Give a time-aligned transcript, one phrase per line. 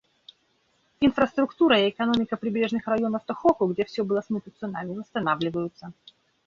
[0.99, 5.93] Инфраструктура и экономика прибрежных районов Тохоку, где все было смыто цунами, восстанавливаются.